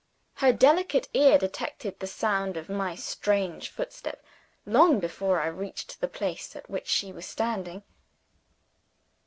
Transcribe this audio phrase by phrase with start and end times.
[0.37, 4.25] Her delicate ear detected the sound of my strange footstep,
[4.65, 7.83] long before I reached the place at which she was standing.